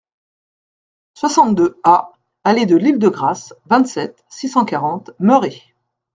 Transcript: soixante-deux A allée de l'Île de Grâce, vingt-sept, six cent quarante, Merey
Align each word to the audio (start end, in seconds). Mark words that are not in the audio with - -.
soixante-deux 1.13 1.79
A 1.83 2.11
allée 2.43 2.65
de 2.65 2.75
l'Île 2.75 2.97
de 2.97 3.07
Grâce, 3.07 3.53
vingt-sept, 3.67 4.25
six 4.31 4.49
cent 4.49 4.65
quarante, 4.65 5.11
Merey 5.19 5.61